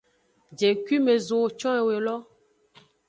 [0.57, 2.15] Jengkuime ʼzowo con ewe lo.